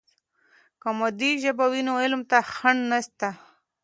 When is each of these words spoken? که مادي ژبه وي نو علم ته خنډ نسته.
که 0.81 0.87
مادي 0.99 1.31
ژبه 1.43 1.65
وي 1.71 1.81
نو 1.87 1.93
علم 2.03 2.21
ته 2.31 2.37
خنډ 2.53 2.81
نسته. 2.91 3.29